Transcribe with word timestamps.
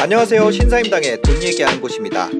안녕하세요. 0.00 0.50
신사임당의 0.50 1.20
돈 1.20 1.42
얘기하는 1.42 1.78
곳입니다. 1.82 2.30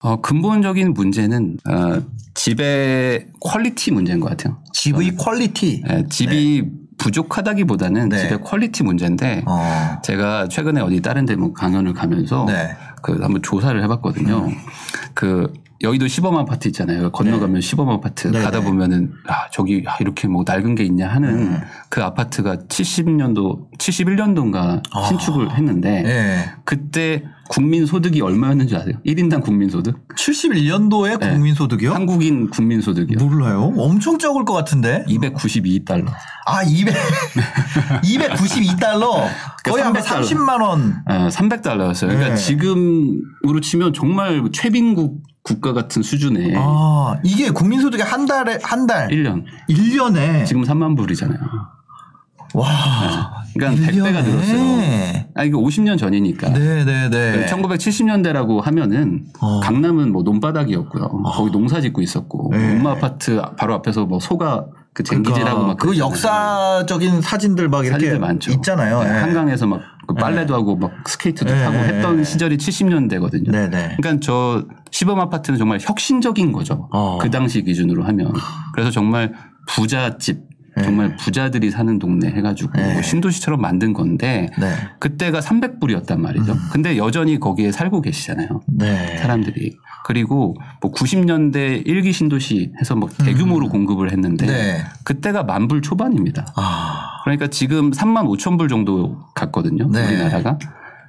어, 0.00 0.20
근본적인 0.20 0.92
문제는 0.92 1.56
어, 1.66 2.11
집의 2.42 3.26
quality 3.38 3.92
문제인 3.92 4.18
것 4.18 4.28
같아요. 4.30 4.58
집의 4.72 5.14
quality. 5.16 5.80
예, 5.88 6.04
집이 6.10 6.64
부족하다기보다는 6.98 8.08
네. 8.08 8.18
집의 8.18 8.40
quality 8.40 8.82
문제인데 8.82 9.44
어. 9.46 10.00
제가 10.02 10.48
최근에 10.48 10.80
어디 10.80 11.00
다른 11.00 11.24
데 11.24 11.36
뭐 11.36 11.52
강연을 11.52 11.92
가면서 11.94 12.44
네. 12.46 12.76
그 13.00 13.18
한번 13.22 13.42
조사를 13.42 13.80
해봤거든요. 13.84 14.48
그 15.14 15.52
여의도 15.82 16.06
시범 16.08 16.36
아파트 16.36 16.68
있잖아요. 16.68 17.10
건너가면 17.10 17.60
시범 17.60 17.88
아파트 17.90 18.28
네, 18.28 18.40
가다 18.40 18.58
네. 18.60 18.64
보면은 18.64 19.12
아 19.28 19.48
저기 19.52 19.84
아, 19.86 19.96
이렇게 20.00 20.26
뭐 20.28 20.44
낡은 20.46 20.74
게 20.74 20.84
있냐 20.84 21.08
하는 21.08 21.60
그 21.88 22.02
아파트가 22.02 22.56
70년도 22.68 23.70
71년도인가 23.78 24.82
아. 24.92 25.02
신축을 25.08 25.56
했는데 25.56 26.02
네. 26.02 26.50
그때 26.64 27.24
국민 27.52 27.84
소득이 27.84 28.22
얼마였는지 28.22 28.74
아세요? 28.74 28.94
1인당 29.04 29.42
국민 29.42 29.68
소득? 29.68 30.08
71년도에 30.16 31.20
네. 31.20 31.30
국민소득이요? 31.32 31.92
한국인 31.92 32.48
국민 32.48 32.80
소득이요. 32.80 33.18
몰라요. 33.18 33.74
엄청 33.76 34.18
적을 34.18 34.46
것 34.46 34.54
같은데. 34.54 35.04
292달러. 35.06 36.06
아, 36.46 36.62
200, 36.62 36.94
292달러. 38.04 39.28
거의 39.64 39.84
한 39.84 39.92
300 39.92 40.04
달러. 40.06 40.22
30만 40.22 40.62
원. 40.62 41.02
어, 41.06 41.28
300달러였어요. 41.28 42.08
그러니까 42.08 42.28
네. 42.30 42.36
지금으로 42.36 43.60
치면 43.60 43.92
정말 43.92 44.42
최빈국 44.50 45.22
국가 45.42 45.74
같은 45.74 46.02
수준의 46.02 46.54
아, 46.56 47.16
이게 47.22 47.50
국민소득이 47.50 48.02
한 48.02 48.24
달에, 48.24 48.60
한 48.62 48.86
달. 48.86 49.08
1년. 49.08 49.44
1년에. 49.68 50.46
지금 50.46 50.62
3만 50.62 50.96
불이잖아요. 50.96 51.38
와. 52.54 53.31
그러니까 53.54 53.86
100배가 53.86 54.22
1년에. 54.22 54.24
늘었어요. 54.24 55.24
아, 55.34 55.44
이거 55.44 55.58
50년 55.58 55.98
전이니까. 55.98 56.50
네네네. 56.50 57.46
1970년대라고 57.46 58.62
하면은 58.62 59.24
어. 59.40 59.60
강남은 59.60 60.12
뭐 60.12 60.22
논바닥이었고요. 60.22 61.22
거기 61.24 61.50
농사 61.50 61.80
짓고 61.80 62.02
있었고 62.02 62.50
네. 62.52 62.72
엄마 62.76 62.92
아파트 62.92 63.40
바로 63.56 63.74
앞에서 63.74 64.06
뭐 64.06 64.20
소가 64.20 64.66
그 64.94 65.02
쟁기질하고 65.02 65.66
막그 65.68 65.86
그랬잖아요. 65.86 66.10
역사적인 66.10 67.22
사진들 67.22 67.68
막 67.68 67.84
이렇게 67.86 67.92
사진들 67.92 68.18
많죠. 68.18 68.52
있잖아요. 68.52 69.02
네, 69.02 69.08
예. 69.08 69.12
한강에서 69.12 69.66
막 69.66 69.80
그 70.06 70.14
빨래도 70.14 70.54
하고 70.54 70.76
막 70.76 70.92
스케이트도 71.06 71.52
네. 71.52 71.62
타고 71.64 71.76
했던 71.78 72.24
시절이 72.24 72.56
70년대거든요. 72.56 73.50
네네. 73.50 73.96
그러니까 73.96 74.16
저 74.20 74.64
시범 74.90 75.20
아파트는 75.20 75.58
정말 75.58 75.78
혁신적인 75.80 76.52
거죠. 76.52 76.88
어. 76.92 77.18
그 77.18 77.30
당시 77.30 77.62
기준으로 77.62 78.04
하면. 78.04 78.32
그래서 78.74 78.90
정말 78.90 79.32
부잣집, 79.68 80.40
정말 80.80 81.16
부자들이 81.16 81.70
사는 81.70 81.98
동네 81.98 82.28
해가지고 82.28 82.72
네. 82.74 82.94
뭐 82.94 83.02
신도시처럼 83.02 83.60
만든 83.60 83.92
건데 83.92 84.48
네. 84.58 84.72
그때가 85.00 85.40
300불이었단 85.40 86.18
말이죠. 86.18 86.56
근데 86.72 86.96
여전히 86.96 87.38
거기에 87.38 87.72
살고 87.72 88.00
계시잖아요. 88.00 88.62
네. 88.68 89.18
사람들이. 89.18 89.76
그리고 90.04 90.56
뭐 90.80 90.90
90년대 90.92 91.82
일기 91.86 92.12
신도시 92.12 92.72
해서 92.80 92.96
뭐 92.96 93.08
대규모로 93.08 93.68
공급을 93.68 94.12
했는데 94.12 94.46
네. 94.46 94.84
그때가 95.04 95.42
만불 95.42 95.82
초반입니다. 95.82 96.46
아. 96.56 97.20
그러니까 97.24 97.48
지금 97.48 97.90
3만 97.90 98.26
5천 98.26 98.58
불 98.58 98.68
정도 98.68 99.20
갔거든요. 99.34 99.88
네. 99.90 100.06
우리나라가. 100.06 100.58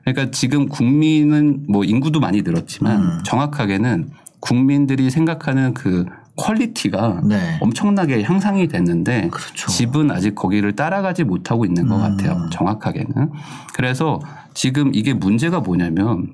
그러니까 0.03 0.31
지금 0.31 0.67
국민은 0.67 1.65
뭐 1.69 1.85
인구도 1.85 2.19
많이 2.19 2.41
늘었지만 2.41 3.01
음. 3.01 3.19
정확하게는 3.23 4.09
국민들이 4.41 5.09
생각하는 5.09 5.73
그 5.73 6.05
quality가 6.35 7.21
네. 7.25 7.57
엄청나게 7.61 8.23
향상이 8.23 8.67
됐는데 8.67 9.29
그렇죠. 9.29 9.67
집은 9.69 10.09
아직 10.11 10.33
거기를 10.35 10.75
따라가지 10.75 11.23
못하고 11.23 11.65
있는 11.65 11.87
것 11.87 11.95
음. 11.95 12.01
같아요. 12.01 12.49
정확하게는. 12.51 13.31
그래서 13.73 14.19
지금 14.53 14.91
이게 14.93 15.13
문제가 15.13 15.59
뭐냐면 15.59 16.33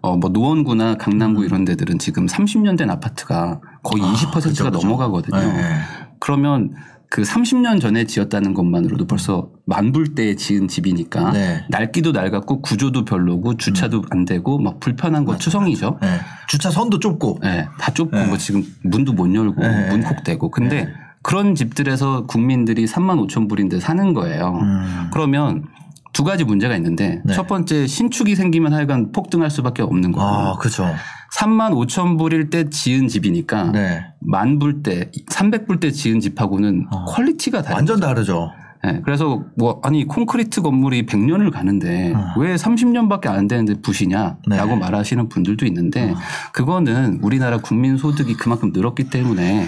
어, 0.00 0.16
뭐 0.16 0.30
노원구나 0.30 0.96
강남구 0.96 1.44
이런 1.44 1.64
데들은 1.64 1.98
지금 1.98 2.26
30년 2.26 2.76
된 2.78 2.90
아파트가 2.90 3.60
거의 3.82 4.02
음. 4.02 4.08
아, 4.08 4.12
20%가 4.12 4.40
그죠, 4.40 4.64
그죠. 4.64 4.70
넘어가거든요. 4.70 5.38
네. 5.38 5.78
그러면 6.18 6.74
그 7.08 7.22
30년 7.22 7.80
전에 7.80 8.04
지었다는 8.04 8.52
것만으로도 8.54 9.06
벌써 9.06 9.48
만불 9.64 10.14
때 10.14 10.34
지은 10.34 10.68
집이니까 10.68 11.32
네. 11.32 11.64
낡기도 11.70 12.12
낡았고 12.12 12.62
구조도 12.62 13.04
별로고 13.04 13.56
주차도 13.56 14.02
안 14.10 14.24
되고 14.24 14.58
막 14.58 14.80
불편한 14.80 15.24
거 15.24 15.36
투성이죠. 15.36 15.98
네. 16.02 16.20
주차 16.48 16.70
선도 16.70 16.98
좁고. 16.98 17.40
네, 17.42 17.68
다 17.78 17.92
좁고 17.92 18.16
네. 18.16 18.26
뭐 18.26 18.36
지금 18.36 18.64
문도 18.82 19.12
못 19.12 19.32
열고 19.32 19.60
네. 19.60 19.88
문콕대고 19.90 20.50
근데 20.50 20.88
그런 21.22 21.54
집들에서 21.54 22.26
국민들이 22.26 22.86
3만 22.86 23.26
5천 23.26 23.48
불인데 23.48 23.80
사는 23.80 24.12
거예요. 24.12 24.58
음. 24.60 25.10
그러면 25.12 25.64
두 26.12 26.24
가지 26.24 26.44
문제가 26.44 26.74
있는데 26.76 27.20
네. 27.24 27.34
첫 27.34 27.46
번째 27.46 27.86
신축이 27.86 28.36
생기면 28.36 28.72
하여간 28.72 29.12
폭등할 29.12 29.50
수밖에 29.50 29.82
없는 29.82 30.12
거예요. 30.12 30.28
아, 30.28 30.56
그죠. 30.56 30.86
3만 31.34 31.72
5천 31.72 32.18
불일 32.18 32.50
때 32.50 32.68
지은 32.70 33.08
집이니까 33.08 33.72
네. 33.72 34.04
만불 34.20 34.82
때, 34.82 35.10
300불 35.30 35.80
때 35.80 35.90
지은 35.90 36.20
집하고는 36.20 36.86
어. 36.90 37.04
quality가 37.06 37.62
다른 37.62 37.76
완전 37.76 38.00
다르죠. 38.00 38.50
네, 38.84 39.00
그래서 39.04 39.42
뭐 39.56 39.80
아니 39.82 40.06
콘크리트 40.06 40.62
건물이 40.62 41.06
100년을 41.06 41.50
가는데 41.50 42.12
어. 42.14 42.34
왜 42.38 42.54
30년밖에 42.54 43.26
안 43.26 43.48
되는데 43.48 43.80
부시냐라고 43.80 44.40
네. 44.48 44.76
말하시는 44.76 45.28
분들도 45.28 45.66
있는데 45.66 46.14
그거는 46.52 47.18
우리나라 47.22 47.58
국민 47.58 47.96
소득이 47.96 48.34
그만큼 48.34 48.70
늘었기 48.72 49.10
때문에 49.10 49.66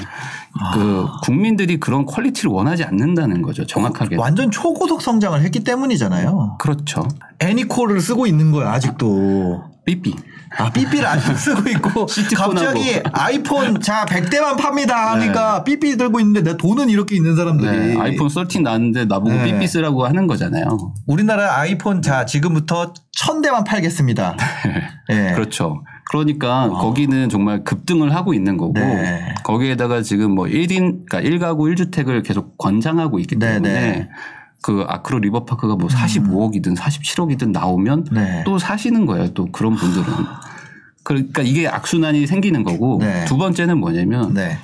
아. 0.60 0.70
그 0.74 1.06
국민들이 1.24 1.80
그런 1.80 2.06
quality를 2.06 2.50
원하지 2.50 2.84
않는다는 2.84 3.42
거죠. 3.42 3.66
정확하게. 3.66 4.16
완전 4.16 4.50
초고속 4.50 5.02
성장을 5.02 5.40
했기 5.42 5.64
때문이잖아요. 5.64 6.56
그렇죠. 6.58 7.08
애니콜을 7.40 8.00
쓰고 8.00 8.26
있는 8.26 8.52
거야, 8.52 8.70
아직도. 8.72 9.64
삐삐. 9.84 10.14
아, 10.56 10.70
삐삐를 10.70 11.06
아직 11.06 11.34
쓰고 11.38 11.68
있고. 11.70 12.06
갑자기 12.36 13.00
아이폰 13.12 13.80
자 13.80 14.04
100대만 14.06 14.56
팝니다 14.56 15.12
하니까 15.12 15.64
삐삐 15.64 15.96
들고 15.96 16.20
있는데 16.20 16.42
내 16.42 16.56
돈은 16.56 16.88
이렇게 16.88 17.16
있는 17.16 17.36
사람들이 17.36 17.94
네, 17.94 18.00
아이폰 18.00 18.28
13 18.28 18.62
나왔는데 18.62 19.04
나보고 19.06 19.30
네. 19.30 19.44
삐삐 19.44 19.66
쓰라고 19.66 20.06
하는 20.06 20.26
거잖아요. 20.26 20.94
우리나라 21.06 21.58
아이폰 21.58 22.02
자 22.02 22.24
지금부터 22.24 22.92
1000대만 23.18 23.64
팔겠습니다. 23.66 24.36
네. 25.08 25.32
그렇죠. 25.32 25.82
그러니까 26.10 26.68
거기는 26.70 27.28
정말 27.28 27.64
급등을 27.64 28.14
하고 28.14 28.32
있는 28.32 28.56
거고 28.56 28.72
네. 28.74 29.34
거기에다가 29.44 30.02
지금 30.02 30.30
뭐 30.32 30.46
1인 30.46 31.04
그러니까 31.06 31.20
1가구 31.20 31.74
1주택을 31.74 32.24
계속 32.24 32.56
권장하고 32.56 33.18
있기 33.18 33.36
네, 33.38 33.54
때문에 33.54 33.72
네. 33.72 34.08
그 34.62 34.84
아크로 34.86 35.20
리버파크가 35.20 35.76
뭐 35.76 35.88
45억이든 35.88 36.76
47억이든 36.76 37.52
나오면 37.52 38.06
네. 38.12 38.42
또 38.44 38.58
사시는 38.58 39.06
거예요. 39.06 39.32
또 39.34 39.46
그런 39.46 39.74
분들은. 39.76 40.06
그러니까 41.04 41.42
이게 41.42 41.68
악순환이 41.68 42.26
생기는 42.26 42.64
거고 42.64 42.98
네. 43.00 43.24
두 43.24 43.36
번째는 43.36 43.78
뭐냐면 43.78 44.34
네. 44.34 44.58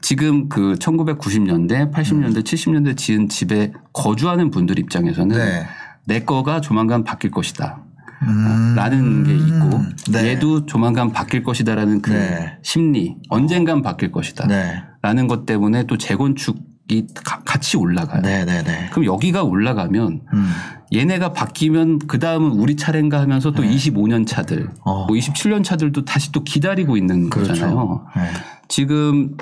지금 0.00 0.48
그 0.48 0.76
1990년대, 0.78 1.92
80년대, 1.92 2.42
70년대 2.42 2.96
지은 2.96 3.28
집에 3.28 3.72
거주하는 3.92 4.50
분들 4.50 4.78
입장에서는 4.78 5.36
네. 5.36 5.66
내 6.04 6.24
거가 6.24 6.60
조만간 6.60 7.04
바뀔 7.04 7.30
것이다. 7.30 7.80
음. 8.22 8.74
라는 8.76 9.24
게 9.24 9.34
있고 9.34 9.82
네. 10.12 10.28
얘도 10.28 10.66
조만간 10.66 11.12
바뀔 11.12 11.42
것이다라는 11.42 12.02
그 12.02 12.12
네. 12.12 12.58
심리 12.62 13.16
언젠간 13.30 13.82
바뀔 13.82 14.12
것이다 14.12 14.46
네. 14.46 14.82
라는 15.00 15.26
것 15.26 15.46
때문에 15.46 15.84
또 15.84 15.96
재건축 15.96 16.58
이 16.90 17.06
가- 17.24 17.40
같이 17.44 17.76
올라가요. 17.76 18.22
네, 18.22 18.44
네, 18.44 18.62
네. 18.62 18.88
그럼 18.90 19.04
여기가 19.04 19.42
올라가면 19.44 20.20
음. 20.32 20.50
얘네가 20.92 21.32
바뀌면 21.32 22.00
그 22.08 22.18
다음은 22.18 22.50
우리 22.50 22.76
차례인가 22.76 23.20
하면서 23.20 23.52
또 23.52 23.62
25년 23.62 24.26
차들, 24.26 24.58
네. 24.66 24.72
어. 24.84 25.06
뭐 25.06 25.16
27년 25.16 25.62
차들도 25.62 26.04
다시 26.04 26.32
또 26.32 26.42
기다리고 26.42 26.96
있는 26.96 27.30
그렇죠. 27.30 27.52
거잖아요. 27.52 28.06
네. 28.16 28.22
지금 28.68 29.36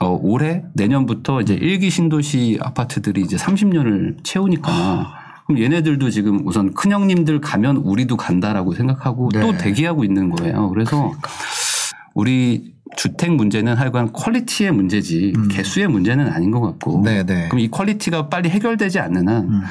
어, 0.00 0.18
올해 0.20 0.64
내년부터 0.74 1.40
이제 1.40 1.54
일기 1.54 1.88
신도시 1.90 2.58
아파트들이 2.60 3.20
이제 3.20 3.36
30년을 3.36 4.16
채우니까 4.24 5.14
그럼 5.46 5.60
얘네들도 5.62 6.10
지금 6.10 6.46
우선 6.46 6.72
큰형님들 6.74 7.40
가면 7.40 7.76
우리도 7.78 8.16
간다라고 8.16 8.72
생각하고 8.74 9.28
네. 9.32 9.40
또 9.40 9.56
대기하고 9.56 10.04
있는 10.04 10.30
거예요. 10.30 10.68
그래서 10.70 11.12
우리 12.14 12.74
주택 12.96 13.32
문제는 13.32 13.74
하여간 13.74 14.12
quality의 14.12 14.70
문제지 14.70 15.32
개수의 15.50 15.88
문제는 15.88 16.28
아닌 16.28 16.50
것 16.50 16.60
같고 16.60 16.98
음. 16.98 17.02
네, 17.02 17.24
네. 17.24 17.48
그럼 17.48 17.60
이 17.60 17.68
quality가 17.68 18.28
빨리 18.28 18.48
해결되지 18.50 19.00
않는 19.00 19.28
한 19.28 19.44
음. 19.48 19.62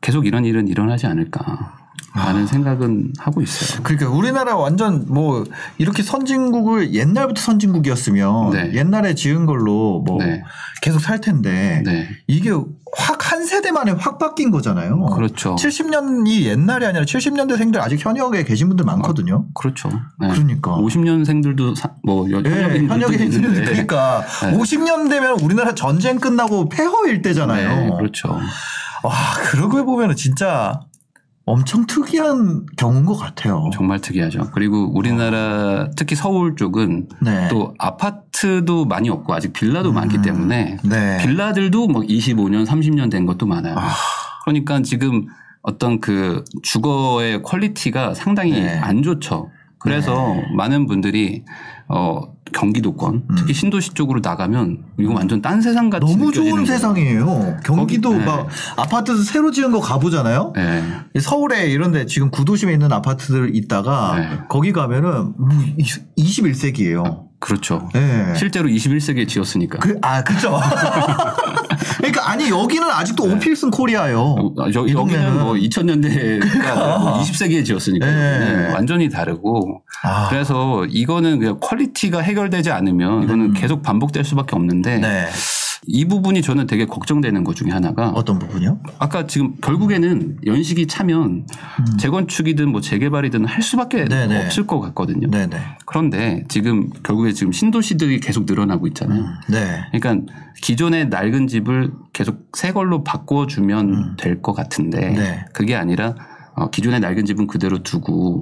계속 0.00 0.26
이런 0.26 0.44
일은 0.44 0.68
일어나지 0.68 1.06
않을까. 1.06 1.81
라는 2.14 2.46
생각은 2.46 3.12
하고 3.18 3.40
있어요. 3.40 3.80
그러니까 3.82 4.10
우리나라 4.10 4.54
완전 4.56 5.06
뭐 5.08 5.44
이렇게 5.78 6.02
선진국을 6.02 6.92
옛날부터 6.94 7.40
선진국이었으면 7.40 8.50
네. 8.50 8.72
옛날에 8.74 9.14
지은 9.14 9.46
걸로 9.46 10.02
뭐 10.06 10.18
네. 10.22 10.42
계속 10.82 10.98
살 11.00 11.20
텐데 11.20 11.82
네. 11.84 12.08
이게 12.26 12.50
확 12.50 13.22
한 13.32 13.46
세대 13.46 13.70
만에 13.72 13.92
확 13.92 14.18
바뀐 14.18 14.50
거잖아요. 14.50 15.06
그렇죠. 15.06 15.54
70년이 15.56 16.42
옛날이 16.42 16.84
아니라 16.84 17.06
70년대생들 17.06 17.78
아직 17.78 18.04
현역에 18.04 18.44
계신 18.44 18.68
분들 18.68 18.84
많거든요. 18.84 19.46
그렇죠. 19.54 19.88
네. 20.20 20.28
그러니까. 20.28 20.72
50년생들도 20.76 21.74
뭐 22.04 22.30
여- 22.30 22.42
예, 22.44 22.50
현역인 22.50 22.90
현역에 22.90 23.24
있는데. 23.24 23.64
그러니까 23.64 24.22
네. 24.42 24.52
50년 24.58 25.08
되면 25.08 25.40
우리나라 25.40 25.74
전쟁 25.74 26.18
끝나고 26.18 26.68
폐허일 26.68 27.22
때잖아요. 27.22 27.68
네, 27.68 27.90
그렇죠. 27.96 28.38
와 29.02 29.12
그러고 29.50 29.82
보면은 29.86 30.14
진짜 30.14 30.80
엄청 31.44 31.86
특이한 31.86 32.66
경우인 32.76 33.04
것 33.04 33.16
같아요. 33.16 33.68
정말 33.72 34.00
특이하죠. 34.00 34.50
그리고 34.52 34.92
우리나라 34.94 35.90
특히 35.96 36.14
서울 36.14 36.54
쪽은 36.54 37.08
네. 37.20 37.48
또 37.48 37.74
아파트도 37.78 38.84
많이 38.84 39.10
없고 39.10 39.34
아직 39.34 39.52
빌라도 39.52 39.92
많기 39.92 40.22
때문에 40.22 40.78
네. 40.84 41.18
빌라들도 41.18 41.88
뭐 41.88 42.02
25년, 42.02 42.64
30년 42.66 43.10
된 43.10 43.26
것도 43.26 43.46
많아요. 43.46 43.74
아. 43.76 43.90
그러니까 44.44 44.82
지금 44.82 45.26
어떤 45.62 46.00
그 46.00 46.44
주거의 46.62 47.42
quality가 47.42 48.14
상당히 48.14 48.52
네. 48.52 48.78
안 48.78 49.02
좋죠. 49.02 49.50
그래서 49.82 50.36
많은 50.56 50.86
분들이 50.86 51.44
어 51.88 52.20
경기도권 52.52 53.24
특히 53.36 53.52
신도시 53.54 53.94
쪽으로 53.94 54.20
나가면 54.22 54.78
이거 55.00 55.14
완전 55.14 55.40
딴 55.42 55.60
세상 55.60 55.90
같이 55.90 56.04
음. 56.12 56.18
너무 56.18 56.32
좋은 56.32 56.50
거예요. 56.50 56.66
세상이에요. 56.66 57.56
경기도 57.64 58.10
거기- 58.10 58.20
네. 58.20 58.24
막 58.26 58.48
아파트 58.76 59.22
새로 59.24 59.50
지은 59.50 59.72
거 59.72 59.80
가보잖아요. 59.80 60.52
네. 60.54 60.82
서울에 61.20 61.66
이런데 61.70 62.06
지금 62.06 62.30
구도심에 62.30 62.72
있는 62.72 62.92
아파트들 62.92 63.56
있다가 63.56 64.16
네. 64.18 64.38
거기 64.48 64.72
가면은 64.72 65.32
21세기예요. 66.18 67.31
그렇죠. 67.42 67.88
네. 67.92 68.32
실제로 68.36 68.68
21세기에 68.68 69.26
지었으니까. 69.26 69.80
그, 69.80 69.98
아, 70.00 70.22
그죠. 70.22 70.60
그러니까 71.98 72.30
아니 72.30 72.48
여기는 72.48 72.88
아직도 72.88 73.24
오 73.24 73.29
필승 73.29 73.72
코리아예요. 73.72 74.20
어, 74.20 74.70
저, 74.70 74.86
이 74.86 74.92
여기는. 74.92 75.40
뭐 75.40 75.54
2000년대가 75.54 77.20
20세기에 77.20 77.66
지었으니까 77.66 78.06
네. 78.06 78.38
네, 78.38 78.72
완전히 78.72 79.08
다르고 79.10 79.82
아. 80.04 80.28
그래서 80.30 80.86
이거는 80.88 81.40
그냥 81.40 81.58
quality가 81.60 82.20
해결되지 82.20 82.70
않으면 82.70 83.24
이거는 83.24 83.54
계속 83.54 83.82
반복될 83.82 84.24
수밖에 84.24 84.54
없는데 84.54 84.96
음. 84.96 85.00
네. 85.00 85.28
이 85.86 86.04
부분이 86.04 86.42
저는 86.42 86.68
되게 86.68 86.86
걱정되는 86.86 87.42
것 87.42 87.56
중에 87.56 87.70
하나가 87.70 88.10
어떤 88.10 88.38
부분이요? 88.38 88.78
아까 88.98 89.26
지금 89.26 89.56
결국에는 89.60 90.38
연식이 90.46 90.86
차면 90.86 91.46
재건축이든 91.98 92.70
뭐 92.70 92.80
재개발이든 92.80 93.44
할 93.46 93.62
수밖에 93.62 94.02
음. 94.02 94.08
네네. 94.08 94.44
없을 94.44 94.66
것 94.66 94.80
같거든요. 94.80 95.28
네네. 95.28 95.56
그런데 95.84 96.44
지금 96.48 96.88
결국에 97.02 97.32
지금 97.32 97.52
신도시들이 97.52 98.20
계속 98.20 98.44
늘어나고 98.46 98.86
있잖아요. 98.88 99.24
네. 99.48 99.82
그러니까 99.92 100.32
기존의 100.62 101.08
낡은 101.08 101.48
집을 101.48 101.92
계속 102.12 102.46
새 102.56 102.72
걸로 102.72 103.02
바꿔주면 103.02 104.16
될것 104.18 104.54
같은데 104.54 105.08
음. 105.08 105.14
네. 105.14 105.44
그게 105.52 105.74
아니라 105.74 106.14
어, 106.54 106.70
기존의 106.70 107.00
낡은 107.00 107.24
집은 107.24 107.48
그대로 107.48 107.82
두고 107.82 108.40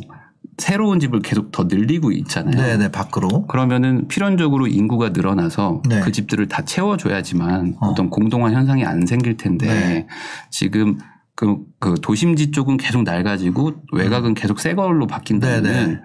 새로운 0.61 1.01
집을 1.01 1.21
계속 1.21 1.51
더 1.51 1.65
늘리고 1.65 2.12
있잖아요. 2.12 2.55
네네, 2.55 2.91
밖으로. 2.91 3.47
그러면은 3.47 4.07
필연적으로 4.09 4.67
인구가 4.67 5.09
늘어나서 5.09 5.83
네. 5.89 6.01
그 6.01 6.12
집들을 6.12 6.49
다 6.49 6.65
채워줘야지만 6.65 7.77
어. 7.81 7.89
어. 7.89 7.95
떤 7.95 8.11
공동화 8.11 8.53
현상이 8.53 8.85
안 8.85 9.07
생길 9.07 9.37
텐데 9.37 9.67
네. 9.67 10.07
지금 10.51 10.99
그, 11.35 11.57
그 11.79 11.95
도심지 12.03 12.51
쪽은 12.51 12.77
계속 12.77 13.03
낡아지고 13.03 13.73
외곽은 13.93 14.35
계속 14.35 14.61
새 14.61 14.75
걸로 14.75 15.07
바뀐다면 15.07 15.65
음. 15.65 15.73
네네. 15.73 15.87
그 15.95 16.01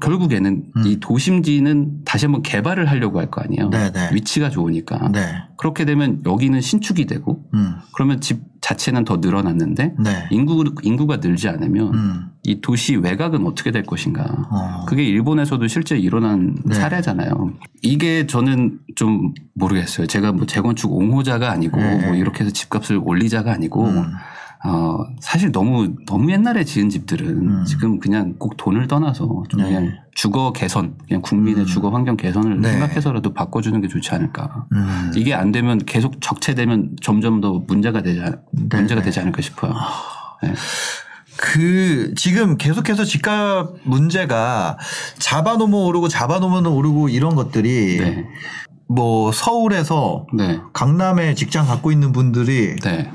결국에는 0.00 0.64
음. 0.76 0.82
이 0.86 0.98
도심지는 1.00 2.04
다시 2.04 2.26
한번 2.26 2.42
개발을 2.42 2.88
하려고 2.90 3.18
할 3.18 3.30
거 3.30 3.40
아니에요. 3.42 3.70
네네. 3.70 4.10
위치가 4.12 4.50
좋으니까. 4.50 5.10
네. 5.12 5.20
그렇게 5.58 5.84
되면 5.84 6.22
여기는 6.24 6.60
신축이 6.60 7.06
되고 7.06 7.44
음. 7.54 7.74
그러면 7.94 8.20
집 8.20 8.40
자체는 8.60 9.04
더 9.04 9.16
늘어났는데 9.18 9.94
네. 9.98 10.28
인구, 10.30 10.64
인구가 10.82 11.16
늘지 11.18 11.48
않으면 11.48 11.94
음. 11.94 12.26
이 12.44 12.60
도시 12.60 12.96
외곽은 12.96 13.46
어떻게 13.46 13.70
될 13.72 13.82
것인가. 13.82 14.22
어. 14.50 14.84
그게 14.86 15.04
일본에서도 15.04 15.66
실제 15.68 15.96
일어난 15.98 16.56
네. 16.64 16.74
사례잖아요. 16.74 17.52
이게 17.82 18.26
저는 18.26 18.78
좀 18.96 19.34
모르겠어요. 19.54 20.06
제가 20.06 20.32
뭐 20.32 20.46
재건축 20.46 20.92
옹호자가 20.92 21.50
아니고 21.50 21.76
네. 21.78 22.06
뭐 22.06 22.14
이렇게 22.14 22.44
해서 22.44 22.52
집값을 22.52 23.00
올리자가 23.02 23.52
아니고 23.52 23.86
음. 23.88 24.12
어 24.64 24.98
사실 25.20 25.52
너무 25.52 25.94
너무 26.06 26.30
옛날에 26.32 26.64
지은 26.64 26.88
집들은 26.88 27.26
음. 27.28 27.64
지금 27.66 28.00
그냥 28.00 28.34
꼭 28.38 28.56
돈을 28.56 28.88
떠나서 28.88 29.44
좀 29.48 29.60
네. 29.60 29.66
그냥 29.66 29.92
주거 30.14 30.52
개선, 30.52 30.94
그냥 31.06 31.20
국민의 31.22 31.66
주거 31.66 31.90
환경 31.90 32.16
개선을 32.16 32.60
네. 32.60 32.70
생각해서라도 32.72 33.34
바꿔주는 33.34 33.80
게 33.82 33.88
좋지 33.88 34.10
않을까. 34.14 34.66
음. 34.72 35.12
이게 35.14 35.34
안 35.34 35.52
되면 35.52 35.78
계속 35.78 36.20
적체되면 36.20 36.96
점점 37.02 37.40
더 37.42 37.62
문제가 37.66 38.02
되지 38.02 38.20
않- 38.22 38.40
네, 38.52 38.76
문제가 38.78 39.00
네. 39.02 39.04
되지 39.06 39.20
않을까 39.20 39.42
싶어요. 39.42 39.74
네. 40.42 40.54
그 41.36 42.14
지금 42.16 42.56
계속해서 42.56 43.04
집값 43.04 43.74
문제가 43.84 44.78
잡아놓으면 45.18 45.78
오르고 45.78 46.08
잡아놓으면 46.08 46.66
오르고 46.66 47.10
이런 47.10 47.34
것들이 47.34 47.98
네. 47.98 48.24
뭐 48.88 49.32
서울에서 49.32 50.26
네. 50.32 50.60
강남에 50.72 51.34
직장 51.34 51.66
갖고 51.66 51.92
있는 51.92 52.12
분들이 52.12 52.76
네. 52.76 53.12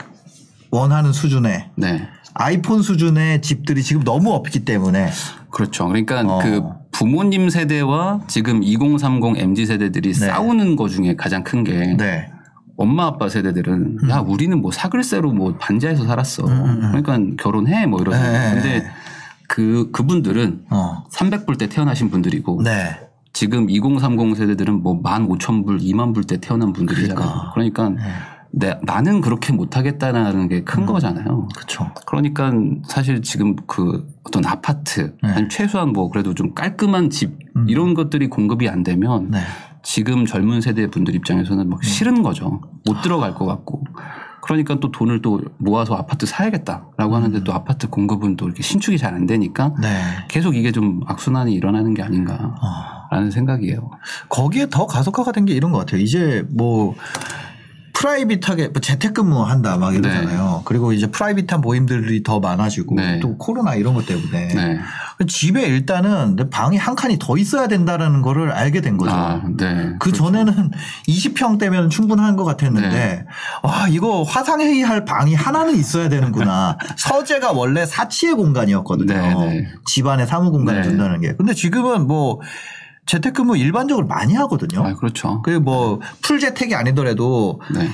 원하는 0.71 1.11
수준의 1.11 1.69
네. 1.75 2.07
아이폰 2.33 2.81
수준의 2.81 3.41
집들이 3.41 3.83
지금 3.83 4.03
너무 4.03 4.31
없기 4.31 4.65
때문에 4.65 5.09
그렇죠. 5.49 5.87
그러니까 5.87 6.21
어. 6.21 6.39
그 6.41 6.63
부모님 6.91 7.49
세대와 7.49 8.21
지금 8.27 8.63
2030 8.63 9.37
MZ 9.37 9.65
세대들이 9.65 10.13
네. 10.13 10.27
싸우는 10.27 10.75
것 10.77 10.89
중에 10.89 11.15
가장 11.15 11.43
큰게 11.43 11.95
네. 11.97 12.31
엄마 12.77 13.05
아빠 13.05 13.29
세대들은 13.29 14.09
야 14.09 14.19
우리는 14.19 14.59
뭐 14.59 14.71
사글세로 14.71 15.33
뭐 15.33 15.55
반지하에서 15.59 16.05
살았어. 16.05 16.43
그러니까 16.45 17.19
결혼해 17.37 17.85
뭐 17.85 18.01
이러서. 18.01 18.17
음, 18.19 18.23
네. 18.31 18.51
근데 18.53 18.91
그 19.47 19.89
그분들은 19.91 20.65
어. 20.69 21.03
300불 21.11 21.59
때 21.59 21.67
태어나신 21.67 22.09
분들이고 22.09 22.61
네. 22.63 22.97
지금 23.33 23.69
2030 23.69 24.35
세대들은 24.37 24.81
뭐 24.83 25.01
15,000불, 25.01 25.81
2만 25.81 26.13
불 26.13 26.23
때 26.23 26.37
태어난 26.37 26.73
분들이잖아요. 26.73 27.51
그러니까, 27.53 27.89
네. 27.89 28.01
내, 28.53 28.77
나는 28.83 29.21
그렇게 29.21 29.53
못하겠다는 29.53 30.49
게큰 30.49 30.85
거잖아요. 30.85 31.47
그렇죠. 31.55 31.89
그러니까 32.05 32.51
사실 32.87 33.21
지금 33.21 33.55
그 33.67 34.07
어떤 34.23 34.45
아파트 34.45 35.15
네. 35.23 35.29
아니 35.29 35.49
최소한 35.49 35.93
뭐 35.93 36.09
그래도 36.09 36.33
좀 36.33 36.53
깔끔한 36.53 37.09
집 37.09 37.39
이런 37.67 37.93
것들이 37.93 38.27
공급이 38.27 38.67
안 38.67 38.83
되면 38.83 39.31
네. 39.31 39.39
지금 39.83 40.25
젊은 40.25 40.61
세대 40.61 40.87
분들 40.87 41.15
입장에서는 41.15 41.69
막 41.69 41.83
싫은 41.83 42.23
거죠. 42.23 42.61
못 42.85 43.01
들어갈 43.01 43.33
것 43.33 43.45
같고. 43.45 43.83
그러니까 44.43 44.79
또 44.79 44.91
돈을 44.91 45.21
또 45.21 45.39
모아서 45.59 45.95
아파트 45.95 46.25
사야겠다라고 46.25 47.15
하는데 47.15 47.43
또 47.43 47.53
아파트 47.53 47.87
공급은 47.89 48.37
또 48.37 48.45
이렇게 48.47 48.63
신축이 48.63 48.97
잘 48.97 49.13
안 49.13 49.27
되니까 49.27 49.73
네. 49.81 49.87
계속 50.29 50.55
이게 50.55 50.71
좀 50.71 51.01
악순환이 51.05 51.53
일어나는 51.53 51.93
게 51.93 52.01
아닌가라는 52.01 52.53
어. 53.27 53.29
생각이에요. 53.31 53.91
거기에 54.29 54.67
더 54.69 54.87
가속화가 54.87 55.31
된 55.31 55.45
게 55.45 55.53
이런 55.53 55.71
것 55.71 55.77
같아요. 55.79 56.01
이제 56.01 56.43
뭐 56.49 56.95
프라이빗하게 58.01 58.69
뭐 58.69 58.81
재택근무 58.81 59.43
한다 59.43 59.77
막 59.77 59.93
이러잖아요. 59.93 60.63
그리고 60.65 60.91
이제 60.91 61.05
프라이빗한 61.11 61.61
모임들이 61.61 62.23
더 62.23 62.39
많아지고 62.39 62.95
네. 62.95 63.19
또 63.19 63.37
코로나 63.37 63.75
이런 63.75 63.93
것 63.93 64.07
때문에 64.07 64.47
네. 64.47 64.79
집에 65.27 65.61
일단은 65.67 66.35
내 66.35 66.49
방이 66.49 66.77
한 66.77 66.95
칸이 66.95 67.19
더 67.19 67.37
있어야 67.37 67.67
된다라는 67.67 68.23
거를 68.23 68.51
알게 68.51 68.81
된 68.81 68.97
거죠. 68.97 69.11
아, 69.13 69.43
네. 69.55 69.93
그 69.99 70.11
전에는 70.11 70.71
20평 71.07 71.59
대면 71.59 71.91
충분한 71.91 72.35
것 72.35 72.43
같았는데 72.43 72.89
네. 72.89 73.25
와 73.61 73.87
이거 73.87 74.23
화상 74.23 74.61
회의 74.61 74.81
할 74.81 75.05
방이 75.05 75.35
하나는 75.35 75.75
있어야 75.75 76.09
되는구나. 76.09 76.79
서재가 76.97 77.51
원래 77.51 77.85
사치의 77.85 78.33
공간이었거든요. 78.33 79.13
네, 79.13 79.35
네. 79.35 79.67
집안에 79.85 80.25
사무 80.25 80.49
공간을 80.49 80.81
네. 80.81 80.89
준다는 80.89 81.21
게. 81.21 81.35
근데 81.35 81.53
지금은 81.53 82.07
뭐 82.07 82.39
재택근무 83.05 83.57
일반적으로 83.57 84.07
많이 84.07 84.33
하거든요. 84.35 84.85
아, 84.85 84.93
그렇죠. 84.93 85.41
그리고 85.41 85.61
뭐 85.61 85.99
풀재택이 86.21 86.75
아니더라도 86.75 87.61
네. 87.73 87.89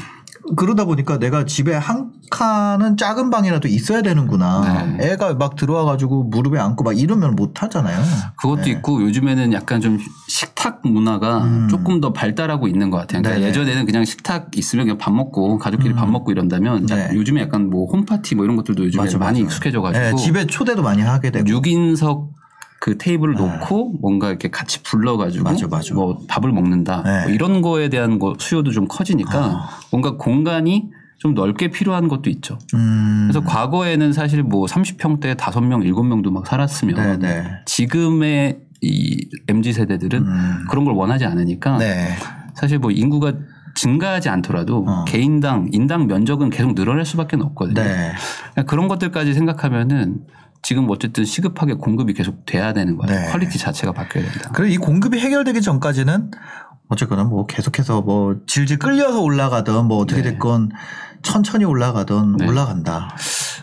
그러다 0.55 0.85
보니까 0.85 1.17
내가 1.19 1.45
집에 1.45 1.73
한 1.73 2.11
칸은 2.31 2.97
작은 2.97 3.29
방이라도 3.29 3.67
있어야 3.67 4.01
되는구나. 4.01 4.95
네. 4.97 5.11
애가 5.11 5.35
막 5.35 5.55
들어와가지고 5.55 6.25
무릎에 6.25 6.59
앉고 6.59 6.83
막 6.83 6.97
이러면 6.97 7.35
못 7.35 7.63
하잖아요. 7.63 8.01
그것도 8.37 8.63
네. 8.63 8.71
있고 8.71 9.01
요즘에는 9.01 9.53
약간 9.53 9.81
좀 9.81 9.99
식탁 10.27 10.81
문화가 10.83 11.43
음. 11.43 11.67
조금 11.69 11.99
더 11.99 12.13
발달하고 12.13 12.67
있는 12.67 12.89
것 12.89 12.97
같아요. 12.97 13.21
그러니까 13.21 13.39
네네. 13.39 13.49
예전에는 13.49 13.85
그냥 13.85 14.05
식탁 14.05 14.51
있으면 14.55 14.85
그냥 14.85 14.97
밥 14.97 15.11
먹고 15.13 15.57
가족끼리 15.57 15.93
밥 15.93 16.09
먹고 16.09 16.31
이런다면 16.31 16.85
네. 16.85 17.09
요즘에 17.13 17.41
약간 17.41 17.69
뭐 17.69 17.89
홈파티 17.91 18.35
뭐 18.35 18.45
이런 18.45 18.55
것들도 18.55 18.85
요즘에 18.85 19.03
맞아, 19.03 19.17
많이 19.17 19.41
맞아. 19.41 19.53
익숙해져가지고 19.53 20.03
네, 20.03 20.15
집에 20.15 20.45
초대도 20.45 20.81
많이 20.83 21.01
하게 21.01 21.31
되고. 21.31 21.45
6인석 21.45 22.29
그 22.79 22.98
테이블을 22.98 23.36
놓고 23.36 23.96
뭔가 24.01 24.29
이렇게 24.29 24.50
같이 24.50 24.84
불러가지고 24.84 25.43
맞아, 25.43 25.67
맞아. 25.67 25.96
뭐 25.96 26.19
밥을 26.27 26.51
먹는다 26.51 27.03
네. 27.03 27.10
아. 27.10 27.24
뭐 27.24 27.31
이런 27.31 27.62
거에 27.62 27.89
대한 27.89 28.19
거 28.19 28.36
수요도 28.38 28.72
좀 28.72 28.88
커지니까 28.88 29.67
뭔가 29.91 30.15
공간이 30.17 30.89
좀 31.17 31.34
넓게 31.34 31.69
필요한 31.69 32.07
것도 32.07 32.29
있죠. 32.29 32.60
음. 32.75 33.27
그래서 33.27 33.43
과거에는 33.43 34.13
사실 34.13 34.43
뭐 34.43 34.67
30평대 34.67 35.36
5명, 35.36 35.84
7명도 35.91 36.31
막 36.31 36.46
살았으면 36.46 37.19
네네. 37.19 37.50
지금의 37.65 38.60
이 38.81 39.27
MZ 39.48 39.74
세대들은 39.74 40.19
음. 40.22 40.65
그런 40.69 40.86
걸 40.86 40.93
원하지 40.93 41.25
않으니까 41.25 41.79
네. 41.79 42.10
사실 42.53 42.77
뭐 42.77 42.91
인구가 42.91 43.34
증가하지 43.75 44.29
않더라도 44.29 44.86
어. 44.88 45.05
개인당 45.05 45.69
인당 45.72 46.07
면적은 46.07 46.50
계속 46.50 46.75
늘어날 46.75 47.05
수밖에 47.05 47.38
없거든요. 47.39 47.81
네. 47.81 48.12
그러니까 48.51 48.63
그런 48.63 48.88
것들까지 48.88 49.34
생각하면은 49.34 50.22
지금 50.67 50.86
어쨌든 50.89 51.24
시급하게 51.24 51.75
공급이 51.75 52.13
계속 52.13 52.45
돼야 52.45 52.74
되는 52.74 52.97
거예요. 52.97 53.17
네. 53.17 53.31
quality 53.31 53.57
자체가 53.57 53.93
바뀌어야 53.93 54.29
된다. 54.29 54.50
그리고 54.51 54.74
이 54.74 54.75
공급이 54.75 55.17
해결되기 55.17 55.62
전까지는 55.62 56.31
어쨌거나 56.89 57.24
뭐 57.24 57.45
계속해서 57.45 58.01
뭐 58.01 58.36
질질 58.47 58.77
끌려서 58.77 59.21
올라가든 59.21 59.86
뭐 59.86 60.00
어떻게 60.00 60.21
네. 60.21 60.31
됐건 60.31 60.71
천천히 61.21 61.63
올라가든 61.63 62.36
네. 62.36 62.47
올라간다. 62.47 63.15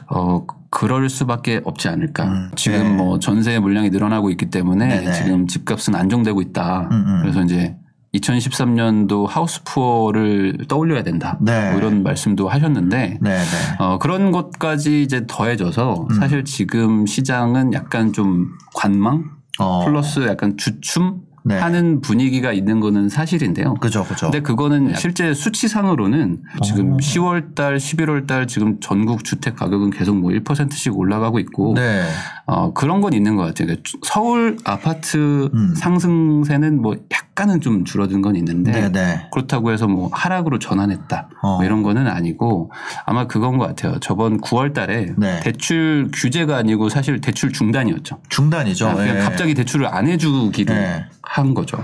어 0.06 0.46
그럴 0.70 1.11
수밖에 1.11 1.61
없지 1.62 1.88
않을까. 1.88 2.25
음, 2.25 2.50
지금 2.56 2.78
네. 2.78 2.88
뭐 2.94 3.18
전세 3.18 3.58
물량이 3.58 3.90
늘어나고 3.90 4.30
있기 4.30 4.49
때문에 4.49 4.88
네네. 4.88 5.12
지금 5.12 5.46
집값은 5.46 5.94
안정되고 5.94 6.40
있다. 6.40 6.88
음, 6.90 7.04
음. 7.06 7.18
그래서 7.20 7.42
이제 7.42 7.76
2013년도 8.14 9.26
하우스 9.26 9.62
푸어를 9.64 10.59
떠올려야 10.68 11.02
된다. 11.02 11.38
네. 11.40 11.71
뭐 11.71 11.78
이런 11.78 12.02
말씀도 12.02 12.49
하셨는데 12.49 13.18
네, 13.21 13.30
네. 13.30 13.44
어, 13.78 13.99
그런 13.99 14.30
것까지 14.30 15.02
이제 15.02 15.25
더해져서 15.26 16.06
음. 16.11 16.14
사실 16.14 16.44
지금 16.44 17.06
시장은 17.06 17.73
약간 17.73 18.12
좀 18.12 18.52
관망 18.75 19.25
어. 19.59 19.85
플러스 19.85 20.26
약간 20.26 20.56
주춤 20.56 21.23
네. 21.47 21.59
하는 21.59 22.00
분위기가 22.00 22.54
있는 22.54 22.80
거는 22.80 23.11
사실인데요. 23.11 23.75
그죠, 23.75 24.02
그죠. 24.04 24.30
근데 24.30 24.40
그거는 24.40 24.94
실제 24.97 25.35
수치상으로는 25.35 26.42
지금 26.62 26.94
어. 26.94 26.97
10월 26.97 27.54
달, 27.54 27.76
11월 27.76 28.26
달 28.26 28.47
지금 28.47 28.80
전국 28.80 29.25
주택 29.25 29.54
가격은 29.54 29.90
계속 29.90 30.16
뭐 30.16 30.30
1%씩 30.30 30.97
올라가고 30.97 31.38
있고 31.40 31.75
네. 31.75 32.02
어, 32.46 32.72
그런 32.74 33.00
건 33.00 33.14
있는 33.14 33.36
것 33.36 33.42
같아요. 33.42 33.66
그러니까 33.66 33.82
주- 33.84 33.98
서울 34.04 34.58
아파트 34.64 35.48
음. 35.54 35.74
상승세는 35.74 36.82
뭐 36.82 36.94
약간은 37.10 37.60
좀 37.62 37.84
줄어든 37.84 38.20
건 38.20 38.36
있는데 38.36 38.70
네, 38.72 38.92
네. 38.92 39.28
그렇다고 39.32 39.72
해서 39.72 39.86
뭐 39.88 40.10
하락으로 40.12 40.58
전환했다 40.58 41.30
어. 41.42 41.56
뭐 41.56 41.64
이런 41.64 41.82
거는 41.82 42.06
아니고 42.06 42.70
아마 43.06 43.26
그건 43.26 43.56
것 43.56 43.66
같아요. 43.66 43.98
저번 44.00 44.40
9월 44.42 44.74
달에 44.74 45.14
네. 45.16 45.40
대출 45.40 46.10
규제가 46.12 46.56
아니고 46.58 46.90
사실 46.90 47.20
대출 47.20 47.50
중단이었죠. 47.50 48.20
중단이죠. 48.28 48.88
아, 48.88 48.94
그냥 48.94 49.16
예. 49.16 49.20
갑자기 49.20 49.54
대출을 49.54 49.86
안 49.86 50.06
해주기로 50.06 50.74
네. 50.74 51.06
한 51.22 51.54
거죠. 51.54 51.78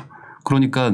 그러니까 0.44 0.92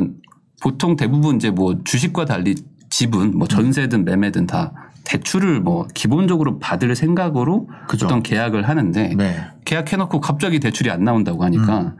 보통 0.62 0.94
대부분 0.96 1.36
이제 1.36 1.50
뭐 1.50 1.76
주식과 1.82 2.24
달리 2.24 2.54
집은 2.88 3.36
뭐 3.36 3.48
전세든 3.48 4.04
매매든 4.04 4.46
다 4.46 4.72
대출을 5.06 5.60
뭐 5.60 5.86
기본적으로 5.94 6.58
받을 6.58 6.94
생각으로 6.96 7.68
그죠. 7.88 8.06
어떤 8.06 8.22
계약을 8.22 8.68
하는데 8.68 9.14
네. 9.16 9.36
계약해놓고 9.64 10.20
갑자기 10.20 10.58
대출이 10.58 10.90
안 10.90 11.04
나온다고 11.04 11.44
하니까 11.44 11.94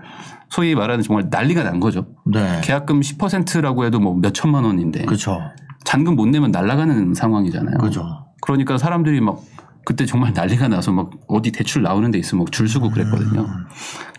소위 0.50 0.74
말하는 0.74 1.02
정말 1.02 1.26
난리가 1.30 1.62
난 1.62 1.78
거죠. 1.78 2.06
네. 2.24 2.60
계약금 2.64 3.00
10%라고 3.00 3.84
해도 3.84 4.00
뭐 4.00 4.16
몇 4.16 4.34
천만 4.34 4.64
원인데 4.64 5.04
그죠. 5.04 5.40
잔금 5.84 6.16
못 6.16 6.26
내면 6.26 6.50
날아가는 6.50 7.14
상황이잖아요. 7.14 7.78
그죠. 7.78 8.26
그러니까 8.42 8.76
사람들이 8.76 9.20
막 9.20 9.40
그때 9.86 10.04
정말 10.04 10.32
난리가 10.34 10.66
나서 10.66 10.90
막 10.90 11.12
어디 11.28 11.52
대출 11.52 11.82
나오는 11.82 12.10
데 12.10 12.18
있으면 12.18 12.44
막줄 12.44 12.68
서고 12.68 12.90
그랬거든요. 12.90 13.46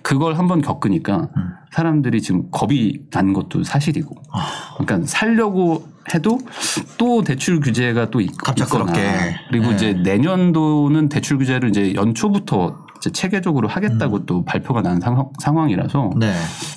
그걸 0.01 0.37
한번 0.37 0.61
겪으니까 0.61 1.27
음. 1.35 1.49
사람들이 1.73 2.21
지금 2.21 2.49
겁이 2.51 3.09
난 3.11 3.33
것도 3.33 3.65
사실이고. 3.65 4.15
아. 4.31 4.47
그러니까 4.77 5.05
살려고 5.05 5.85
해도 6.15 6.39
또 6.97 7.21
대출 7.21 7.59
규제가 7.59 8.09
또 8.11 8.21
있, 8.21 8.31
갑작스럽게. 8.37 8.97
있거나 8.97 9.17
그리고 9.49 9.67
네. 9.71 9.75
이제 9.75 9.93
내년도는 9.93 11.09
대출 11.09 11.37
규제를 11.37 11.69
이제 11.69 11.93
연초부터 11.95 12.85
이제 12.95 13.09
체계적으로 13.09 13.67
하겠다고 13.67 14.25
또 14.25 14.45
발표가 14.45 14.81
난 14.81 15.01
상황, 15.01 15.27
상황이라서 15.39 16.11
네. 16.17 16.33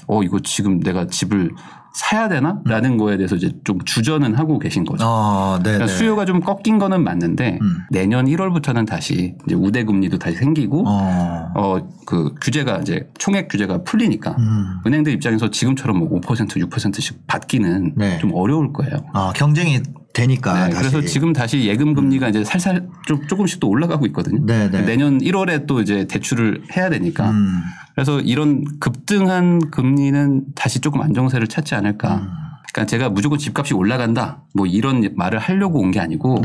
어 0.09 0.25
이거 0.25 0.40
지금 0.42 0.80
내가 0.80 1.06
집을 1.06 1.52
사야 1.94 2.28
되나 2.28 2.61
라는 2.64 2.97
거에 2.97 3.16
대해서 3.16 3.37
이제 3.37 3.50
좀 3.64 3.80
주저는 3.85 4.35
하고 4.35 4.59
계신 4.59 4.85
거죠. 4.85 5.04
아, 5.06 5.59
네. 5.62 5.73
그러니까 5.73 5.87
네. 5.87 5.92
수요가 5.92 6.25
좀 6.25 6.40
꺾인 6.40 6.78
거는 6.78 7.02
맞는데 7.02 7.59
음. 7.61 7.78
내년 7.90 8.26
1월부터는 8.26 8.87
다시 8.87 9.35
이제 9.47 9.54
우대 9.54 9.85
금리도 9.85 10.18
다시 10.18 10.37
생기고 10.37 10.85
어. 10.87 11.52
어 11.54 12.00
그 12.11 12.35
규제가 12.40 12.78
이제 12.78 13.09
총액 13.18 13.49
규제가 13.49 13.85
풀리니까 13.85 14.32
음. 14.32 14.80
은행들 14.85 15.12
입장에서 15.12 15.49
지금처럼 15.49 16.00
뭐 16.00 16.20
5% 16.20 16.68
6%씩 16.68 17.25
받기는 17.28 17.92
네. 17.97 18.18
좀 18.18 18.32
어려울 18.35 18.73
거예요. 18.73 18.97
아, 19.12 19.32
경쟁이 19.37 19.80
되니까. 20.12 20.66
네. 20.66 20.75
그래서 20.75 21.00
지금 21.02 21.32
다시 21.32 21.66
예금 21.66 21.94
금리가 21.94 22.30
이제 22.30 22.42
살살 22.42 22.88
좀 23.06 23.28
조금씩 23.28 23.61
또 23.61 23.68
올라가고 23.68 24.06
있거든요. 24.06 24.44
네, 24.44 24.68
네. 24.68 24.82
내년 24.82 25.20
1월에 25.20 25.68
또 25.68 25.80
이제 25.80 26.09
대출을 26.09 26.62
해야 26.76 26.90
되니까 26.90 27.30
음. 27.30 27.62
그래서 28.00 28.19
이런 28.21 28.64
급등한 28.80 29.71
금리는 29.71 30.45
다시 30.54 30.80
조금 30.80 31.02
안정세를 31.02 31.49
찾지 31.49 31.75
않을까. 31.75 32.14
음. 32.14 32.28
그러니까 32.73 32.87
제가 32.88 33.11
무조건 33.11 33.38
집값이 33.38 33.75
올라간다 33.75 34.42
뭐 34.54 34.64
이런 34.64 35.07
말을 35.16 35.38
하려고 35.38 35.80
온 35.80 35.90
게 35.90 36.00
아니고. 36.00 36.40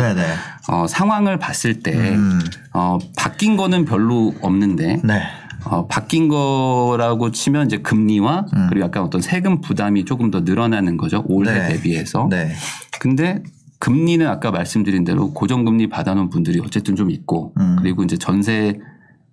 어, 0.67 0.85
상황을 0.85 1.39
봤을 1.39 1.79
때 1.79 1.93
음. 1.93 2.41
어, 2.73 2.97
바뀐 3.15 3.55
거는 3.55 3.85
별로 3.85 4.33
없는데 4.41 4.99
네. 5.05 5.21
어, 5.63 5.87
바뀐 5.87 6.27
거라고 6.27 7.31
치면 7.31 7.67
이제 7.67 7.77
금리와 7.77 8.47
음. 8.53 8.67
그리고 8.69 8.85
약간 8.85 9.03
어떤 9.03 9.21
세금 9.21 9.61
부담이 9.61 10.03
조금 10.03 10.31
더 10.31 10.41
늘어나는 10.41 10.97
거죠 10.97 11.23
올해 11.27 11.53
네. 11.53 11.69
대비해서. 11.69 12.27
네. 12.29 12.51
근데 12.99 13.41
금리는 13.79 14.27
아까 14.27 14.51
말씀드린 14.51 15.05
대로 15.05 15.31
고정금리 15.31 15.87
받아놓은 15.87 16.29
분들이 16.29 16.59
어쨌든 16.59 16.97
좀 16.97 17.11
있고 17.11 17.53
음. 17.59 17.77
그리고 17.79 18.03
이제 18.03 18.17
전세 18.17 18.77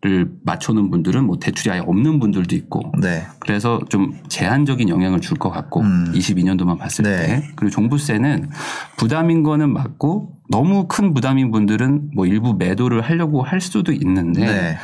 를 0.05 0.33
맞춰놓은 0.45 0.91
분들은 0.91 1.25
뭐 1.25 1.39
대출이 1.39 1.71
아예 1.71 1.79
없는 1.79 2.19
분들도 2.19 2.57
있고 2.57 2.93
네. 3.01 3.25
그래서 3.39 3.79
좀 3.89 4.19
제한적인 4.27 4.89
영향을 4.89 5.21
줄 5.21 5.39
것 5.39 5.49
같고 5.51 5.83
음. 5.83 6.13
22년도만 6.13 6.77
봤을 6.77 7.05
네. 7.05 7.17
때 7.17 7.49
그리고 7.55 7.71
종부세는 7.71 8.51
부담인 8.97 9.45
거는 9.45 9.73
맞고 9.73 10.33
너무 10.51 10.87
큰 10.89 11.15
부담인 11.15 11.53
분들은 11.53 12.11
뭐 12.17 12.27
일부 12.27 12.55
매도를 12.55 13.01
하려고 13.01 13.43
할 13.43 13.61
수도 13.61 13.93
있는데 13.93 14.45
네. 14.45 14.77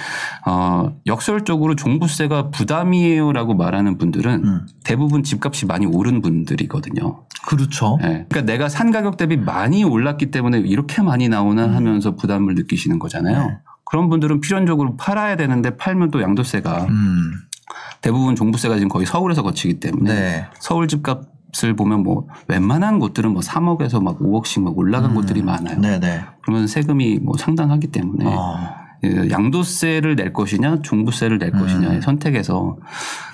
어, 0.47 0.93
역설적으로 1.07 1.75
종부세가 1.75 2.51
부담이에요라고 2.51 3.55
말하는 3.55 3.99
분들은 3.99 4.45
음. 4.45 4.67
대부분 4.85 5.25
집값이 5.25 5.67
많이 5.67 5.85
오른 5.85 6.23
분들이거든요. 6.23 7.25
그렇죠. 7.47 7.99
예. 8.03 8.27
그러니까 8.29 8.43
내가 8.43 8.69
산 8.69 8.93
가격 8.93 9.17
대비 9.17 9.37
많이 9.37 9.83
올랐기 9.83 10.31
때문에 10.31 10.59
이렇게 10.61 11.03
많이 11.03 11.29
나오나 11.29 11.67
음. 11.67 11.75
하면서 11.75 12.15
부담을 12.15 12.55
느끼시는 12.55 13.01
거잖아요. 13.01 13.59
네. 13.89 13.91
그런 13.91 14.09
분들은 14.09 14.41
필연적으로 14.41 14.97
팔아야 14.97 15.37
되는데 15.37 15.77
팔면 15.77 16.11
또 16.11 16.23
양도세가 16.23 16.85
음. 16.85 17.33
대부분 18.01 18.37
종부세가 18.37 18.77
지금 18.77 18.89
거의 18.89 19.07
서울에서 19.07 19.43
거치기 19.43 19.81
때문에 19.81 20.15
네. 20.15 20.47
서울 20.59 20.89
집값을 20.89 21.75
보면 21.77 22.03
뭐 22.03 22.27
웬만한 22.49 22.99
곳들은 22.99 23.33
뭐 23.33 23.41
3억에서 23.41 24.03
막 24.03 24.19
5억씩 24.19 24.63
막 24.63 24.77
올라간 24.77 25.15
곳들이 25.15 25.43
많아요. 25.43 25.77
음. 25.77 25.81
네, 25.81 25.99
네. 25.99 26.25
그러면 26.43 26.67
세금이 26.67 27.21
뭐 27.21 27.37
상당하기 27.37 27.89
때문에 27.89 28.27
어. 28.27 28.89
예, 29.05 29.31
양도세를 29.31 30.17
낼 30.17 30.33
것이냐 30.33 30.83
종부세를 30.83 31.39
낼 31.39 31.53
것이냐의 31.53 32.03
선택에서 32.03 32.77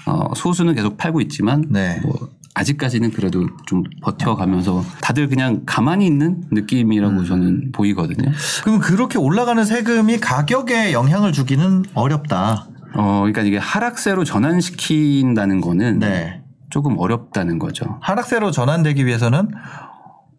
어, 0.06 0.34
소수는 0.34 0.74
계속 0.74 0.96
팔고 0.98 1.20
있지만 1.22 1.64
네. 1.70 2.00
뭐 2.02 2.28
아직까지는 2.54 3.10
그래도 3.10 3.48
좀 3.66 3.82
버텨가면서 4.00 4.84
다들 5.02 5.28
그냥 5.28 5.62
가만히 5.66 6.06
있는 6.06 6.44
느낌이라고 6.52 7.20
음. 7.20 7.24
저는 7.24 7.72
보이거든요. 7.72 8.30
그럼 8.62 8.78
그렇게 8.78 9.18
올라가는 9.18 9.62
세금이 9.64 10.18
가격에 10.18 10.92
영향을 10.92 11.32
주기는 11.32 11.84
어렵다. 11.94 12.68
어, 12.94 13.18
그러니까 13.18 13.42
이게 13.42 13.58
하락세로 13.58 14.22
전환시킨다는 14.22 15.60
거는 15.60 15.98
네. 15.98 16.42
조금 16.70 16.96
어렵다는 16.98 17.58
거죠. 17.58 17.98
하락세로 18.00 18.52
전환되기 18.52 19.04
위해서는 19.04 19.48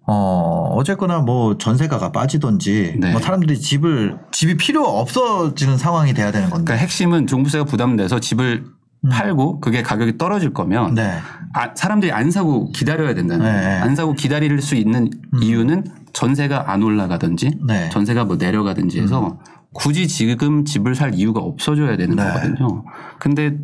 어 0.07 0.69
어쨌거나 0.73 1.19
뭐 1.19 1.57
전세가가 1.57 2.11
빠지든지 2.11 2.97
네. 2.99 3.11
뭐 3.11 3.19
사람들이 3.19 3.59
집을 3.59 4.19
집이 4.31 4.55
필요 4.55 4.85
없어지는 4.85 5.77
상황이 5.77 6.13
돼야 6.13 6.31
되는 6.31 6.49
건데. 6.49 6.65
그러니까 6.65 6.83
핵심은 6.83 7.27
종부세가 7.27 7.65
부담돼서 7.65 8.19
집을 8.19 8.65
팔고 9.09 9.59
그게 9.59 9.81
가격이 9.81 10.17
떨어질 10.17 10.53
거면 10.53 10.91
음. 10.91 10.95
네. 10.95 11.17
아, 11.53 11.73
사람들이 11.75 12.11
안 12.11 12.31
사고 12.31 12.71
기다려야 12.71 13.13
된다는 13.13 13.45
네. 13.45 13.51
거예요. 13.51 13.83
안 13.83 13.95
사고 13.95 14.13
기다릴 14.13 14.61
수 14.61 14.75
있는 14.75 15.09
이유는 15.41 15.85
전세가 16.13 16.71
안 16.71 16.83
올라가든지 16.83 17.59
네. 17.65 17.89
전세가 17.89 18.25
뭐 18.25 18.35
내려가든지 18.37 19.01
해서 19.01 19.39
굳이 19.73 20.07
지금 20.07 20.63
집을 20.63 20.95
살 20.95 21.13
이유가 21.13 21.41
없어져야 21.41 21.97
되는 21.97 22.15
네. 22.15 22.23
거거든요. 22.23 22.85
근데 23.19 23.57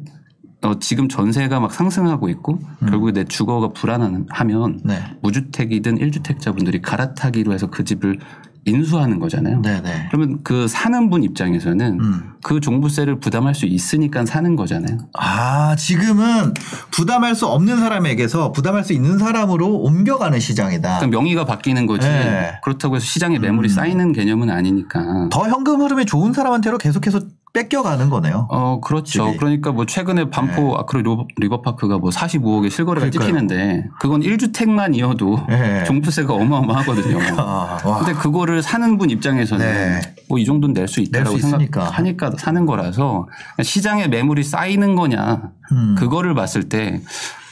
어, 0.64 0.78
지금 0.80 1.10
전세가 1.10 1.60
막 1.60 1.74
상승하고 1.74 2.30
있고 2.30 2.60
결국에 2.82 3.14
내 3.14 3.24
주거가 3.24 3.70
불안하면 3.70 4.82
네. 4.84 5.00
무주택이든 5.22 5.98
1주택자분들이 5.98 6.82
갈아타기로 6.84 7.52
해서 7.54 7.68
그 7.68 7.84
집을 7.84 8.20
인수하는 8.66 9.20
거잖아요. 9.20 9.62
네네. 9.62 10.08
그러면 10.10 10.40
그 10.44 10.68
사는 10.68 11.10
분 11.10 11.24
입장에서는 11.24 12.00
음. 12.00 12.34
그 12.44 12.60
종부세를 12.60 13.20
부담할 13.20 13.56
수 13.56 13.66
있으니까 13.66 14.26
사는 14.26 14.56
거잖아요. 14.56 15.00
아, 15.18 15.76
지금은 15.76 16.54
부담할 16.92 17.36
수 17.36 17.48
없는 17.48 17.80
사람에게서 17.80 18.52
부담할 18.52 18.84
수 18.84 18.94
있는 18.94 19.18
사람으로 19.18 19.68
옮겨가는 19.82 20.40
시장이다. 20.40 21.00
그러니까 21.00 21.08
명의가 21.18 21.46
바뀌는 21.46 21.88
거지. 21.88 22.08
네. 22.08 22.54
그렇다고 22.64 22.96
해서 22.96 23.06
시장에 23.06 23.40
매물이 23.40 23.68
음. 23.68 23.74
쌓이는 23.74 24.14
개념은 24.14 24.50
아니니까. 24.50 25.30
더 25.32 25.50
현금 25.50 25.82
흐름이 25.82 26.06
좋은 26.06 26.34
사람한테로 26.34 26.78
계속해서 26.78 27.22
뺏겨가는 27.54 28.10
거네요. 28.10 28.48
어, 28.50 28.80
그렇죠. 28.80 29.26
집이. 29.26 29.38
그러니까 29.38 29.72
뭐 29.74 29.86
최근에 29.86 30.30
반포 30.30 30.78
아크로 30.78 31.02
리버- 31.04 31.28
리버파크가 31.38 31.98
뭐 31.98 32.10
45억의 32.10 32.70
실거래가 32.70 33.06
네. 33.06 33.12
그러니까요. 33.12 33.48
찍히는데 33.48 33.88
그건 34.00 34.22
1주택만 34.22 34.96
이어도 34.96 35.38
네. 35.50 35.84
종부세가 35.86 36.34
어마어마하거든요. 36.34 37.18
아, 37.42 37.78
와. 37.86 37.98
근데 38.00 38.14
그거를 38.14 38.64
사는 38.64 38.98
분 38.98 39.10
입장에서는 39.10 39.66
네. 39.66 40.02
뭐이 40.30 40.46
정도는 40.46 40.74
낼 40.74 40.88
수 40.88 41.02
있다라고. 41.02 41.38
생각하니까 41.38 42.32
사는 42.38 42.66
거라서 42.66 43.28
시장에 43.62 44.08
매물이 44.08 44.44
쌓이는 44.44 44.96
거냐 44.96 45.52
음. 45.74 45.96
그거를 45.98 46.34
봤을 46.34 46.70
때 46.70 47.02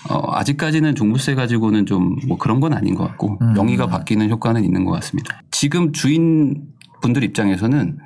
어, 0.10 0.32
아직까지는 0.34 0.96
종부세 0.96 1.36
가지고는 1.36 1.86
좀 1.86 2.16
뭐 2.28 2.38
그런 2.38 2.60
건 2.62 2.74
아닌 2.74 2.96
것 2.96 3.04
같고 3.06 3.38
음. 3.42 3.54
명의가 3.54 3.88
바뀌는 3.88 4.30
효과는 4.30 4.64
있는 4.64 4.86
것 4.86 4.92
같습니다. 4.94 5.42
지금 5.52 5.92
주인 5.92 6.64
분들 7.02 7.24
입장에서는 7.24 7.98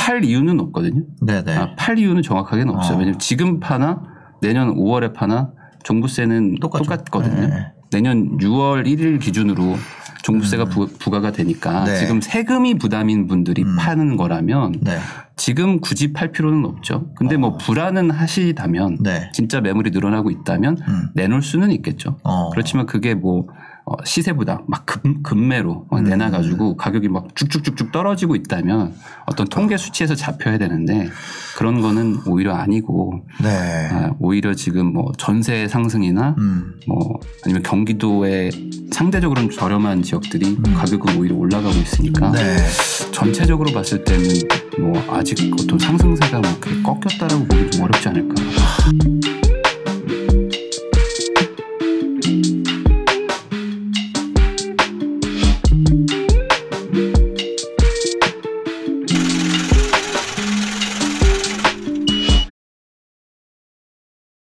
팔 0.00 0.24
이유는 0.24 0.58
없거든요. 0.60 1.02
네네. 1.20 1.56
아, 1.56 1.74
팔 1.76 1.98
이유는 1.98 2.22
정확하게는 2.22 2.74
없어요. 2.74 2.96
어. 2.96 2.98
왜냐면 2.98 3.18
지금 3.18 3.60
파나 3.60 4.02
내년 4.40 4.74
5월에 4.74 5.12
파나 5.12 5.52
종부세는 5.84 6.56
똑같죠. 6.60 6.84
똑같거든요. 6.84 7.48
네. 7.48 7.72
내년 7.90 8.38
6월 8.38 8.86
1일 8.86 9.20
기준으로 9.20 9.76
종부세가 10.22 10.66
부, 10.66 11.10
가가 11.10 11.32
되니까 11.32 11.80
음. 11.80 11.84
네. 11.86 11.96
지금 11.96 12.20
세금이 12.20 12.78
부담인 12.78 13.26
분들이 13.26 13.62
음. 13.62 13.76
파는 13.78 14.16
거라면 14.16 14.76
네. 14.80 14.98
지금 15.36 15.80
굳이 15.80 16.12
팔 16.12 16.32
필요는 16.32 16.64
없죠. 16.64 17.10
근데 17.16 17.36
뭐 17.36 17.56
불안은 17.56 18.10
하시다면 18.10 18.92
어. 18.92 18.96
네. 19.00 19.30
진짜 19.32 19.60
매물이 19.60 19.90
늘어나고 19.90 20.30
있다면 20.30 20.78
음. 20.86 21.08
내놓을 21.14 21.42
수는 21.42 21.72
있겠죠. 21.72 22.18
어. 22.24 22.50
그렇지만 22.50 22.86
그게 22.86 23.14
뭐 23.14 23.40
어, 23.40 23.46
시세보다 24.04 24.62
막 24.66 24.86
금, 24.86 25.22
금매로 25.22 25.86
막 25.90 25.98
음. 26.00 26.04
내놔가지고 26.04 26.76
가격이 26.76 27.08
막 27.08 27.34
쭉쭉쭉쭉 27.34 27.92
떨어지고 27.92 28.36
있다면 28.36 28.94
어떤 29.26 29.48
통계 29.48 29.76
수치에서 29.76 30.14
잡혀야 30.14 30.58
되는데 30.58 31.08
그런 31.56 31.80
거는 31.80 32.20
오히려 32.26 32.54
아니고 32.54 33.22
네. 33.42 33.88
아, 33.92 34.14
오히려 34.18 34.54
지금 34.54 34.92
뭐 34.92 35.12
전세 35.18 35.68
상승이나 35.68 36.34
음. 36.38 36.74
뭐 36.86 37.18
아니면 37.44 37.62
경기도의 37.62 38.50
상대적으로 38.92 39.48
저렴한 39.48 40.02
지역들이 40.02 40.58
가격은 40.74 41.18
오히려 41.18 41.36
올라가고 41.36 41.74
있으니까 41.76 42.28
음. 42.28 42.32
네. 42.32 42.56
전체적으로 43.12 43.72
봤을 43.72 44.04
때는 44.04 44.24
뭐 44.78 44.92
아직 45.10 45.52
어떤 45.60 45.78
상승세가 45.78 46.38
뭐 46.38 46.50
그렇게 46.60 46.82
꺾였다라고 46.82 47.44
보기 47.44 47.70
좀 47.70 47.84
어렵지 47.84 48.08
않을까. 48.08 48.34